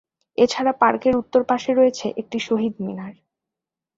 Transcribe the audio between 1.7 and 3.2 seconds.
রয়েছে একটি শহীদ মিনার।